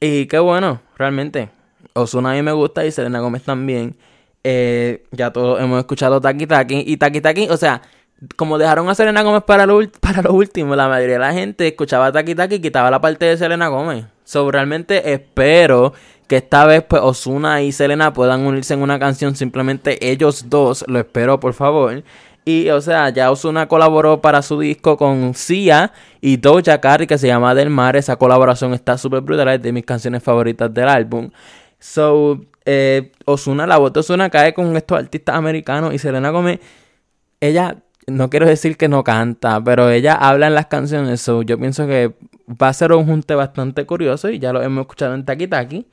Y 0.00 0.26
qué 0.26 0.38
bueno, 0.38 0.80
realmente. 0.96 1.50
Osuna 1.92 2.30
a 2.30 2.34
mí 2.34 2.42
me 2.42 2.52
gusta 2.52 2.86
y 2.86 2.92
Selena 2.92 3.20
Gomez 3.20 3.42
también. 3.42 3.96
Eh, 4.44 5.04
ya 5.10 5.32
todos 5.32 5.60
hemos 5.60 5.80
escuchado 5.80 6.20
Taki 6.20 6.46
Taki. 6.46 6.84
Y 6.86 6.96
Taki 6.96 7.20
Taki, 7.20 7.48
o 7.48 7.56
sea, 7.56 7.82
como 8.36 8.58
dejaron 8.58 8.88
a 8.88 8.94
Selena 8.94 9.22
Gómez 9.22 9.42
para 9.44 9.66
lo, 9.66 9.76
último, 10.32 10.74
la 10.74 10.88
mayoría 10.88 11.14
de 11.14 11.20
la 11.20 11.32
gente 11.32 11.68
escuchaba 11.68 12.12
Taki 12.12 12.34
Taki 12.34 12.56
y 12.56 12.60
quitaba 12.60 12.90
la 12.90 13.00
parte 13.00 13.26
de 13.26 13.36
Selena 13.36 13.68
Gómez. 13.68 14.06
So, 14.24 14.50
realmente 14.50 15.12
espero 15.12 15.92
que 16.26 16.38
esta 16.38 16.64
vez 16.64 16.82
pues 16.82 17.02
Osuna 17.02 17.62
y 17.62 17.72
Selena 17.72 18.12
puedan 18.12 18.46
unirse 18.46 18.74
en 18.74 18.82
una 18.82 18.98
canción, 18.98 19.36
simplemente 19.36 20.10
ellos 20.10 20.46
dos, 20.48 20.84
lo 20.88 20.98
espero 20.98 21.38
por 21.38 21.52
favor. 21.52 22.02
Y 22.44 22.70
o 22.70 22.80
sea, 22.80 23.10
ya 23.10 23.30
Osuna 23.30 23.68
colaboró 23.68 24.20
para 24.20 24.40
su 24.40 24.58
disco 24.60 24.96
con 24.96 25.34
Sia 25.34 25.92
y 26.20 26.36
Doja 26.36 26.80
Cat 26.80 27.02
que 27.06 27.18
se 27.18 27.26
llama 27.26 27.54
Del 27.54 27.70
Mar, 27.70 27.96
esa 27.96 28.16
colaboración 28.16 28.72
está 28.72 28.96
súper 28.98 29.20
brutal, 29.20 29.48
es 29.48 29.62
de 29.62 29.72
mis 29.72 29.84
canciones 29.84 30.22
favoritas 30.22 30.72
del 30.72 30.88
álbum. 30.88 31.30
So, 31.78 32.40
eh, 32.64 33.12
Osuna, 33.26 33.66
la 33.66 33.76
voz 33.78 33.92
de 33.92 34.00
Osuna 34.00 34.30
cae 34.30 34.54
con 34.54 34.76
estos 34.76 34.98
artistas 34.98 35.36
americanos 35.36 35.92
y 35.92 35.98
Selena 35.98 36.30
Gómez, 36.30 36.60
ella 37.40 37.76
no 38.06 38.30
quiero 38.30 38.46
decir 38.46 38.76
que 38.76 38.88
no 38.88 39.04
canta, 39.04 39.62
pero 39.62 39.90
ella 39.90 40.14
habla 40.14 40.46
en 40.46 40.54
las 40.54 40.66
canciones, 40.66 41.20
so 41.20 41.42
yo 41.42 41.58
pienso 41.58 41.86
que 41.86 42.14
va 42.48 42.68
a 42.68 42.72
ser 42.72 42.92
un 42.92 43.06
junte 43.06 43.34
bastante 43.34 43.84
curioso 43.86 44.30
y 44.30 44.38
ya 44.38 44.52
lo 44.52 44.62
hemos 44.62 44.82
escuchado 44.82 45.14
en 45.14 45.24
Taki 45.24 45.48
Taki. 45.48 45.86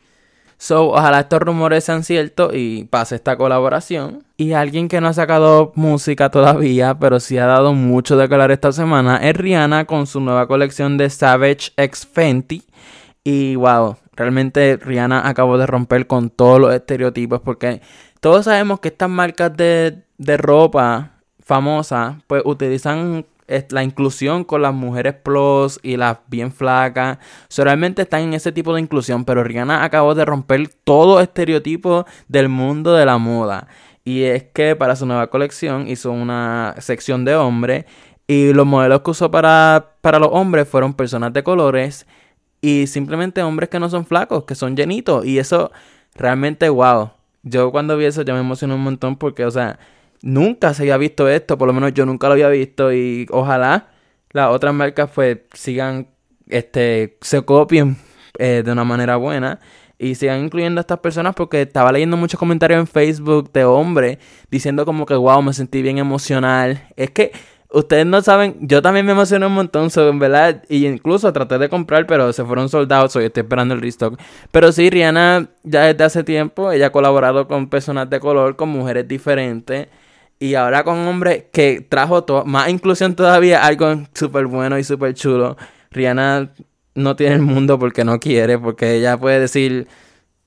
So, 0.58 0.92
ojalá 0.92 1.22
estos 1.22 1.42
rumores 1.42 1.84
sean 1.84 2.04
ciertos 2.04 2.52
y 2.54 2.86
pase 2.86 3.16
esta 3.16 3.36
colaboración. 3.36 4.24
Y 4.38 4.54
alguien 4.54 4.88
que 4.88 5.02
no 5.02 5.10
ha 5.10 5.14
sacado 5.14 5.74
música 5.76 6.30
todavía, 6.30 6.98
pero 6.98 7.20
sí 7.20 7.38
ha 7.38 7.48
dado 7.48 7.74
mucho 7.74 8.16
de 8.16 8.24
hablar 8.24 8.52
esta 8.52 8.72
semana, 8.72 9.18
es 9.18 9.36
Rihanna 9.36 9.86
con 9.86 10.08
su 10.08 10.22
nueva 10.22 10.48
colección 10.48 10.98
de 10.98 11.10
Savage 11.10 11.72
X 11.76 12.08
Fenty. 12.10 12.64
Y 13.26 13.56
wow, 13.56 13.98
realmente 14.16 14.78
Rihanna 14.78 15.28
acabó 15.28 15.58
de 15.58 15.66
romper 15.66 16.08
con 16.08 16.30
todos 16.30 16.62
los 16.62 16.74
estereotipos 16.74 17.42
porque 17.42 17.82
todos 18.20 18.46
sabemos 18.46 18.80
que 18.80 18.90
estas 18.90 19.10
marcas 19.10 19.56
de, 19.58 20.04
de 20.18 20.38
ropa 20.38 21.13
famosas, 21.44 22.16
pues 22.28 22.42
utilizan 22.46 23.26
la 23.70 23.84
inclusión 23.84 24.44
con 24.44 24.62
las 24.62 24.74
mujeres 24.74 25.16
plus 25.16 25.80
y 25.84 25.98
las 25.98 26.18
bien 26.28 26.52
flacas. 26.52 27.20
So, 27.50 27.64
realmente 27.64 28.02
están 28.04 28.22
en 28.22 28.34
ese 28.34 28.52
tipo 28.52 28.74
de 28.74 28.82
inclusión, 28.82 29.26
pero 29.26 29.44
Rihanna 29.44 29.84
acabó 29.84 30.16
de 30.16 30.26
romper 30.26 30.70
todo 30.84 31.20
estereotipo 31.20 32.06
del 32.28 32.50
mundo 32.50 32.94
de 32.94 33.06
la 33.06 33.18
moda. 33.18 33.68
Y 34.06 34.24
es 34.24 34.44
que 34.44 34.76
para 34.76 34.96
su 34.96 35.06
nueva 35.06 35.28
colección 35.28 35.88
hizo 35.88 36.12
una 36.12 36.76
sección 36.80 37.24
de 37.26 37.36
hombres 37.36 37.86
y 38.28 38.54
los 38.54 38.66
modelos 38.66 39.02
que 39.02 39.12
usó 39.12 39.32
para, 39.32 39.96
para 40.02 40.20
los 40.20 40.30
hombres 40.32 40.68
fueron 40.68 40.94
personas 40.94 41.34
de 41.34 41.44
colores 41.44 42.06
y 42.62 42.88
simplemente 42.88 43.44
hombres 43.44 43.70
que 43.70 43.80
no 43.80 43.90
son 43.90 44.06
flacos, 44.06 44.46
que 44.46 44.56
son 44.56 44.76
llenitos. 44.76 45.26
Y 45.26 45.40
eso 45.40 45.72
realmente, 46.16 46.70
wow. 46.70 47.12
Yo 47.44 47.72
cuando 47.72 47.98
vi 47.98 48.06
eso 48.06 48.22
ya 48.22 48.34
me 48.34 48.40
emocioné 48.40 48.74
un 48.74 48.84
montón 48.84 49.18
porque, 49.18 49.46
o 49.46 49.52
sea, 49.52 49.80
nunca 50.24 50.74
se 50.74 50.84
había 50.84 50.98
visto 50.98 51.28
esto, 51.28 51.58
por 51.58 51.68
lo 51.68 51.74
menos 51.74 51.94
yo 51.94 52.06
nunca 52.08 52.28
lo 52.28 52.34
había 52.34 52.48
visto 52.48 52.92
y 52.92 53.28
ojalá 53.30 53.90
las 54.32 54.50
otras 54.50 54.74
marcas 54.74 55.12
pues 55.14 55.40
sigan, 55.54 56.08
este, 56.48 57.18
se 57.22 57.44
copien 57.44 57.98
eh, 58.40 58.64
de 58.66 58.72
una 58.72 58.86
manera 58.86 59.18
buena 59.18 59.60
y 60.00 60.16
sigan 60.16 60.46
incluyendo 60.46 60.80
a 60.80 60.82
estas 60.82 61.00
personas 61.00 61.36
porque 61.36 61.62
estaba 61.62 61.92
leyendo 61.92 62.18
muchos 62.18 62.40
comentarios 62.40 62.80
en 62.80 62.88
Facebook 62.88 63.52
de 63.52 63.66
hombres 63.66 64.18
diciendo 64.50 64.86
como 64.86 65.06
que 65.06 65.14
wow, 65.14 65.42
me 65.42 65.54
sentí 65.54 65.82
bien 65.82 65.98
emocional. 65.98 66.88
Es 66.96 67.12
que 67.12 67.34
ustedes 67.70 68.06
no 68.06 68.22
saben, 68.22 68.56
yo 68.62 68.82
también 68.82 69.06
me 69.06 69.12
emocioné 69.12 69.46
un 69.46 69.54
montón, 69.54 69.90
en 69.94 70.20
verdad, 70.20 70.64
y 70.70 70.88
incluso 70.88 71.34
traté 71.34 71.58
de 71.58 71.68
comprar, 71.68 72.08
pero 72.08 72.32
se 72.32 72.46
fueron 72.46 72.70
soldados, 72.70 73.16
hoy 73.18 73.26
estoy 73.26 73.42
esperando 73.42 73.74
el 73.74 73.82
restock. 73.82 74.18
Pero 74.52 74.72
sí, 74.72 74.90
Rihanna 74.90 75.50
ya 75.64 75.82
desde 75.86 76.04
hace 76.06 76.24
tiempo, 76.24 76.72
ella 76.72 76.88
ha 76.88 76.92
colaborado 76.92 77.48
con 77.48 77.68
personas 77.68 78.10
de 78.10 78.20
color, 78.22 78.56
con 78.56 78.70
mujeres 78.70 79.08
diferentes. 79.08 79.88
Y 80.40 80.56
ahora 80.56 80.84
con 80.84 80.98
hombre 81.08 81.50
que 81.54 81.82
trajo 81.82 82.26
más 82.46 82.70
inclusión 82.70 83.16
todavía, 83.16 83.66
algo 83.66 84.04
súper 84.14 84.48
bueno 84.48 84.78
y 84.78 84.84
súper 84.84 85.14
chulo. 85.14 85.56
Rihanna 85.92 86.52
no 86.96 87.16
tiene 87.16 87.36
el 87.36 87.42
mundo 87.42 87.80
porque 87.80 88.04
no 88.04 88.20
quiere, 88.20 88.60
porque 88.60 88.96
ella 88.96 89.18
puede 89.18 89.40
decir 89.40 89.88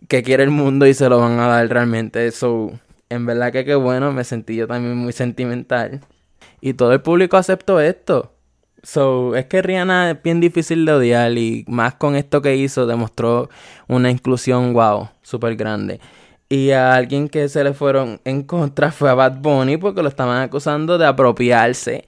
que 0.08 0.22
quiere 0.22 0.42
el 0.44 0.50
mundo 0.50 0.86
y 0.86 0.94
se 0.94 1.08
lo 1.08 1.18
van 1.18 1.38
a 1.38 1.48
dar 1.48 1.68
realmente. 1.68 2.26
Eso, 2.26 2.72
en 3.08 3.26
verdad 3.26 3.52
que 3.52 3.64
qué 3.64 3.74
bueno, 3.74 4.12
me 4.12 4.24
sentí 4.24 4.56
yo 4.56 4.66
también 4.66 4.96
muy 4.96 5.12
sentimental. 5.12 6.00
Y 6.60 6.74
todo 6.74 6.92
el 6.92 7.00
público 7.00 7.36
aceptó 7.36 7.80
esto. 7.80 8.32
So, 8.82 9.34
es 9.34 9.46
que 9.46 9.62
Rihanna 9.62 10.12
es 10.12 10.22
bien 10.22 10.40
difícil 10.40 10.84
de 10.84 10.92
odiar 10.92 11.32
y 11.36 11.64
más 11.66 11.94
con 11.94 12.14
esto 12.14 12.40
que 12.40 12.54
hizo 12.54 12.86
demostró 12.86 13.48
una 13.88 14.10
inclusión 14.10 14.72
wow, 14.74 15.08
súper 15.22 15.56
grande. 15.56 16.00
Y 16.48 16.70
a 16.70 16.94
alguien 16.94 17.28
que 17.28 17.48
se 17.48 17.64
le 17.64 17.74
fueron 17.74 18.20
en 18.24 18.42
contra 18.42 18.92
fue 18.92 19.10
a 19.10 19.14
Bad 19.14 19.38
Bunny 19.40 19.78
porque 19.78 20.02
lo 20.02 20.08
estaban 20.08 20.42
acusando 20.42 20.98
de 20.98 21.06
apropiarse. 21.06 22.06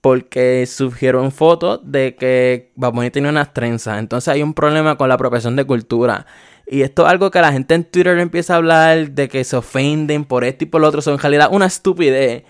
Porque 0.00 0.66
surgieron 0.66 1.32
fotos 1.32 1.80
de 1.82 2.14
que 2.16 2.72
Bad 2.76 2.92
Bunny 2.92 3.10
tenía 3.10 3.30
unas 3.30 3.52
trenzas. 3.52 3.98
Entonces 3.98 4.28
hay 4.28 4.42
un 4.42 4.54
problema 4.54 4.96
con 4.96 5.08
la 5.08 5.14
apropiación 5.14 5.56
de 5.56 5.64
cultura. 5.64 6.26
Y 6.66 6.82
esto 6.82 7.04
es 7.04 7.10
algo 7.10 7.30
que 7.30 7.40
la 7.40 7.52
gente 7.52 7.74
en 7.74 7.84
Twitter 7.84 8.18
empieza 8.18 8.54
a 8.54 8.56
hablar 8.56 9.10
de 9.10 9.28
que 9.28 9.44
se 9.44 9.56
ofenden 9.56 10.24
por 10.24 10.44
esto 10.44 10.64
y 10.64 10.66
por 10.66 10.80
lo 10.80 10.88
otro. 10.88 11.02
Son 11.02 11.14
en 11.14 11.20
realidad 11.20 11.48
una 11.52 11.66
estupidez. 11.66 12.44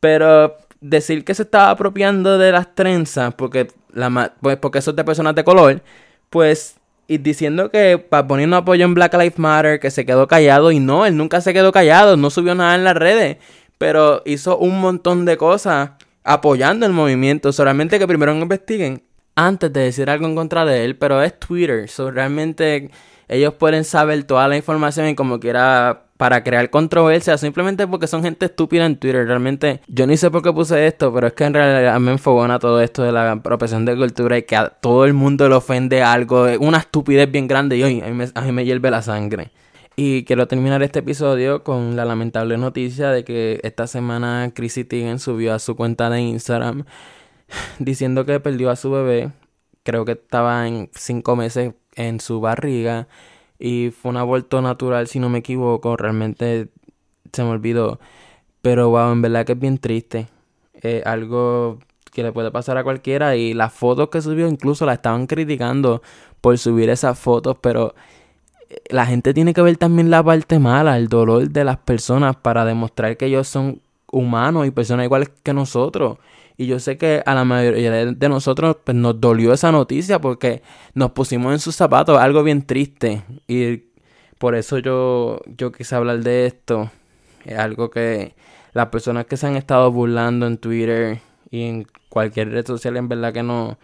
Pero 0.00 0.56
decir 0.80 1.24
que 1.24 1.34
se 1.34 1.42
estaba 1.42 1.70
apropiando 1.70 2.36
de 2.38 2.52
las 2.52 2.74
trenzas 2.74 3.34
porque, 3.34 3.68
la, 3.92 4.34
pues 4.40 4.58
porque 4.58 4.78
eso 4.78 4.90
es 4.90 4.96
de 4.96 5.04
personas 5.04 5.34
de 5.34 5.44
color, 5.44 5.82
pues 6.28 6.76
y 7.06 7.18
diciendo 7.18 7.70
que 7.70 7.98
para 7.98 8.26
poniendo 8.26 8.56
apoyo 8.56 8.84
en 8.84 8.94
Black 8.94 9.14
Lives 9.14 9.38
Matter, 9.38 9.80
que 9.80 9.90
se 9.90 10.06
quedó 10.06 10.26
callado. 10.26 10.72
Y 10.72 10.80
no, 10.80 11.06
él 11.06 11.16
nunca 11.16 11.40
se 11.40 11.52
quedó 11.52 11.72
callado, 11.72 12.16
no 12.16 12.30
subió 12.30 12.54
nada 12.54 12.74
en 12.74 12.84
las 12.84 12.96
redes. 12.96 13.38
Pero 13.78 14.22
hizo 14.24 14.56
un 14.58 14.80
montón 14.80 15.24
de 15.24 15.36
cosas 15.36 15.90
apoyando 16.22 16.86
el 16.86 16.92
movimiento. 16.92 17.52
Solamente 17.52 17.98
que 17.98 18.06
primero 18.06 18.34
investiguen 18.34 19.02
antes 19.34 19.72
de 19.72 19.80
decir 19.80 20.08
algo 20.08 20.26
en 20.26 20.34
contra 20.34 20.64
de 20.64 20.84
él. 20.84 20.96
Pero 20.96 21.22
es 21.22 21.38
Twitter. 21.38 21.88
So, 21.88 22.10
realmente 22.10 22.90
ellos 23.28 23.54
pueden 23.54 23.84
saber 23.84 24.24
toda 24.24 24.48
la 24.48 24.56
información 24.56 25.08
y 25.08 25.14
como 25.14 25.40
quiera 25.40 26.03
para 26.16 26.44
crear 26.44 26.70
controversia, 26.70 27.36
simplemente 27.38 27.86
porque 27.86 28.06
son 28.06 28.22
gente 28.22 28.46
estúpida 28.46 28.86
en 28.86 28.96
Twitter. 28.96 29.26
Realmente, 29.26 29.80
yo 29.88 30.06
ni 30.06 30.16
sé 30.16 30.30
por 30.30 30.42
qué 30.42 30.52
puse 30.52 30.86
esto, 30.86 31.12
pero 31.12 31.26
es 31.26 31.32
que 31.32 31.44
en 31.44 31.54
realidad 31.54 31.98
me 31.98 32.12
enfogona 32.12 32.58
todo 32.58 32.80
esto 32.80 33.02
de 33.02 33.12
la 33.12 33.32
apropiación 33.32 33.84
de 33.84 33.96
cultura 33.96 34.38
y 34.38 34.44
que 34.44 34.56
a 34.56 34.68
todo 34.68 35.04
el 35.04 35.14
mundo 35.14 35.48
le 35.48 35.56
ofende 35.56 36.02
algo, 36.02 36.46
una 36.60 36.78
estupidez 36.78 37.30
bien 37.30 37.48
grande 37.48 37.76
y 37.76 37.82
hoy 37.82 38.00
a 38.00 38.06
mí 38.06 38.12
me, 38.12 38.60
a 38.60 38.62
hierve 38.62 38.90
la 38.90 39.02
sangre. 39.02 39.50
Y 39.96 40.24
quiero 40.24 40.48
terminar 40.48 40.82
este 40.82 41.00
episodio 41.00 41.62
con 41.62 41.94
la 41.96 42.04
lamentable 42.04 42.58
noticia 42.58 43.10
de 43.10 43.24
que 43.24 43.60
esta 43.62 43.86
semana 43.86 44.50
Chrissy 44.54 44.84
Teigen 44.84 45.18
subió 45.20 45.54
a 45.54 45.58
su 45.60 45.76
cuenta 45.76 46.10
de 46.10 46.20
Instagram 46.20 46.84
diciendo 47.78 48.24
que 48.24 48.40
perdió 48.40 48.70
a 48.70 48.76
su 48.76 48.90
bebé. 48.90 49.30
Creo 49.84 50.04
que 50.04 50.12
estaba 50.12 50.66
en 50.66 50.90
cinco 50.94 51.36
meses 51.36 51.74
en 51.96 52.20
su 52.20 52.40
barriga 52.40 53.06
y 53.58 53.90
fue 53.90 54.10
un 54.10 54.16
aborto 54.16 54.60
natural 54.62 55.06
si 55.08 55.18
no 55.18 55.28
me 55.28 55.38
equivoco, 55.38 55.96
realmente 55.96 56.68
se 57.32 57.42
me 57.42 57.50
olvidó. 57.50 58.00
Pero 58.62 58.90
wow, 58.90 59.12
en 59.12 59.22
verdad 59.22 59.44
que 59.44 59.52
es 59.52 59.58
bien 59.58 59.78
triste. 59.78 60.28
Es 60.74 61.04
algo 61.06 61.78
que 62.12 62.22
le 62.22 62.32
puede 62.32 62.50
pasar 62.50 62.78
a 62.78 62.84
cualquiera 62.84 63.36
y 63.36 63.54
las 63.54 63.72
fotos 63.72 64.08
que 64.08 64.22
subió 64.22 64.48
incluso 64.48 64.86
la 64.86 64.94
estaban 64.94 65.26
criticando 65.26 66.00
por 66.40 66.56
subir 66.58 66.88
esas 66.88 67.18
fotos, 67.18 67.56
pero 67.60 67.94
eh, 68.70 68.76
la 68.90 69.06
gente 69.06 69.34
tiene 69.34 69.52
que 69.52 69.62
ver 69.62 69.76
también 69.76 70.10
la 70.10 70.22
parte 70.22 70.58
mala, 70.58 70.96
el 70.96 71.08
dolor 71.08 71.50
de 71.50 71.64
las 71.64 71.78
personas 71.78 72.36
para 72.36 72.64
demostrar 72.64 73.16
que 73.16 73.26
ellos 73.26 73.48
son 73.48 73.82
humanos 74.12 74.66
y 74.66 74.70
personas 74.70 75.04
iguales 75.04 75.30
que 75.42 75.52
nosotros. 75.52 76.18
Y 76.56 76.66
yo 76.66 76.78
sé 76.78 76.96
que 76.96 77.22
a 77.26 77.34
la 77.34 77.44
mayoría 77.44 77.90
de 77.90 78.28
nosotros 78.28 78.76
pues, 78.84 78.96
nos 78.96 79.20
dolió 79.20 79.52
esa 79.52 79.72
noticia 79.72 80.20
porque 80.20 80.62
nos 80.94 81.10
pusimos 81.10 81.52
en 81.52 81.58
sus 81.58 81.74
zapatos, 81.74 82.18
algo 82.18 82.42
bien 82.42 82.62
triste. 82.62 83.22
Y 83.48 83.84
por 84.38 84.54
eso 84.54 84.78
yo, 84.78 85.40
yo 85.56 85.72
quise 85.72 85.94
hablar 85.96 86.20
de 86.20 86.46
esto. 86.46 86.90
Es 87.44 87.58
algo 87.58 87.90
que 87.90 88.34
las 88.72 88.88
personas 88.88 89.26
que 89.26 89.36
se 89.36 89.46
han 89.46 89.56
estado 89.56 89.90
burlando 89.90 90.46
en 90.46 90.58
Twitter 90.58 91.20
y 91.50 91.62
en 91.62 91.86
cualquier 92.08 92.50
red 92.50 92.66
social, 92.66 92.96
en 92.96 93.08
verdad 93.08 93.32
que 93.32 93.42
no, 93.42 93.78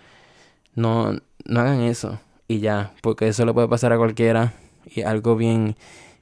no, 0.75 1.13
no 1.45 1.61
hagan 1.61 1.81
eso. 1.83 2.21
Y 2.47 2.61
ya, 2.61 2.93
porque 3.03 3.29
eso 3.29 3.45
le 3.47 3.53
puede 3.53 3.69
pasar 3.69 3.93
a 3.93 3.99
cualquiera. 3.99 4.55
Y 4.87 5.03
algo 5.03 5.37
bien, 5.37 5.77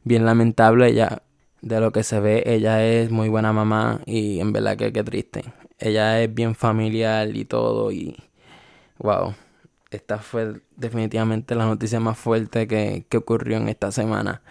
bien 0.05 0.25
lamentable. 0.25 0.95
Ya, 0.95 1.23
de 1.63 1.81
lo 1.81 1.93
que 1.93 2.03
se 2.03 2.21
ve, 2.21 2.43
ella 2.47 2.85
es 2.85 3.11
muy 3.11 3.29
buena 3.29 3.53
mamá 3.53 4.01
y 4.07 4.41
en 4.41 4.53
verdad 4.53 4.77
que 4.77 4.93
qué 4.93 5.05
triste. 5.05 5.45
Ella 5.79 6.23
es 6.23 6.35
bien 6.35 6.55
familiar 6.55 7.35
y 7.37 7.45
todo 7.45 7.93
y 7.93 8.17
wow, 8.99 9.35
esta 9.91 10.19
fue 10.19 10.61
definitivamente 10.77 11.55
la 11.55 11.67
noticia 11.67 12.01
más 12.01 12.19
fuerte 12.19 12.67
que, 12.67 13.07
que 13.09 13.17
ocurrió 13.17 13.57
en 13.57 13.69
esta 13.69 13.93
semana. 13.93 14.43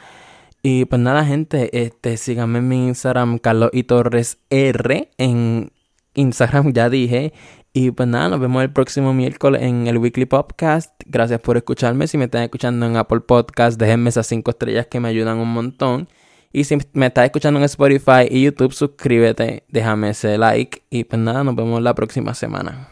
Y 0.63 0.86
pues 0.86 1.01
nada, 1.01 1.24
gente, 1.24 1.86
este, 1.86 2.17
síganme 2.17 2.60
en 2.60 2.67
mi 2.67 2.88
Instagram, 2.88 3.38
Carlos 3.38 3.69
y 3.74 3.84
Torres 3.84 4.39
R, 4.50 5.12
en 5.17 5.72
Instagram 6.13 6.74
ya 6.74 6.89
dije. 6.89 7.34
Y 7.74 7.91
pues 7.91 8.10
nada, 8.10 8.29
nos 8.29 8.39
vemos 8.39 8.63
el 8.63 8.74
próximo 8.74 9.13
miércoles 9.13 9.62
en 9.62 9.88
el 9.88 10.00
Weekly 10.00 10.25
Podcast. 10.25 10.91
Gracias 11.05 11.39
por 11.39 11.57
escucharme. 11.57 12.07
Si 12.07 12.17
me 12.17 12.25
están 12.25 12.41
escuchando 12.41 12.86
en 12.88 12.98
Apple 12.98 13.19
Podcast, 13.19 13.79
déjenme 13.79 14.10
esas 14.10 14.25
cinco 14.25 14.51
estrellas 14.51 14.88
que 14.88 15.00
me 15.00 15.10
ayudan 15.10 15.38
un 15.38 15.53
montón. 15.53 16.10
Y 16.51 16.63
si 16.63 16.77
me 16.94 17.08
estás 17.08 17.25
escuchando 17.25 17.60
en 17.60 17.66
Spotify 17.66 18.27
y 18.30 18.44
YouTube, 18.44 18.74
suscríbete, 18.74 19.63
déjame 19.68 20.10
ese 20.10 20.38
like. 20.38 20.84
Y 20.89 21.04
pues 21.04 21.22
nada, 21.22 21.44
nos 21.44 21.56
vemos 21.56 21.82
la 21.82 21.94
próxima 21.94 22.34
semana. 22.34 22.88